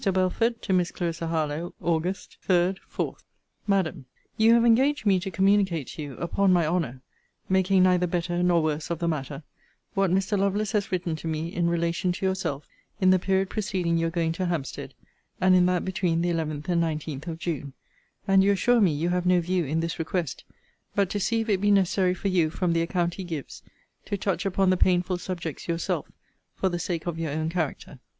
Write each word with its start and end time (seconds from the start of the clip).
BELFORD, 0.03 0.63
TO 0.63 0.73
MISS 0.73 0.89
CLARISSA 0.89 1.27
HARLOWE 1.27 1.75
AUG. 1.79 2.15
3, 2.41 2.73
4. 2.87 3.15
MADAM, 3.67 4.07
You 4.35 4.55
have 4.55 4.65
engaged 4.65 5.05
me 5.05 5.19
to 5.19 5.29
communicate 5.29 5.89
to 5.89 6.01
you, 6.01 6.13
upon 6.15 6.51
my 6.51 6.65
honour, 6.65 7.01
(making 7.47 7.83
neither 7.83 8.07
better 8.07 8.41
nor 8.41 8.63
worse 8.63 8.89
of 8.89 8.97
the 8.97 9.07
matter,) 9.07 9.43
what 9.93 10.09
Mr. 10.09 10.35
Lovelace 10.39 10.71
has 10.71 10.91
written 10.91 11.15
to 11.17 11.27
me, 11.27 11.53
in 11.53 11.69
relation 11.69 12.11
to 12.13 12.25
yourself, 12.25 12.65
in 12.99 13.11
the 13.11 13.19
period 13.19 13.51
preceding 13.51 13.99
your 13.99 14.09
going 14.09 14.31
to 14.31 14.47
Hampstead, 14.47 14.95
and 15.39 15.53
in 15.55 15.67
that 15.67 15.85
between 15.85 16.23
the 16.23 16.31
11th 16.31 16.67
and 16.67 16.81
19th 16.81 17.27
of 17.27 17.37
June: 17.37 17.73
and 18.27 18.43
you 18.43 18.51
assure 18.51 18.81
me 18.81 18.91
you 18.91 19.09
have 19.09 19.27
no 19.27 19.39
view 19.39 19.65
in 19.65 19.81
this 19.81 19.99
request, 19.99 20.45
but 20.95 21.11
to 21.11 21.19
see 21.19 21.41
if 21.41 21.47
it 21.49 21.61
be 21.61 21.69
necessary 21.69 22.15
for 22.15 22.29
you, 22.29 22.49
from 22.49 22.73
the 22.73 22.81
account 22.81 23.13
he 23.13 23.23
gives, 23.23 23.61
to 24.05 24.17
touch 24.17 24.47
upon 24.47 24.71
the 24.71 24.77
painful 24.77 25.19
subjects 25.19 25.67
yourself, 25.67 26.07
for 26.55 26.69
the 26.69 26.79
sake 26.79 27.05
of 27.05 27.19
your 27.19 27.31
own 27.31 27.49
character. 27.51 27.99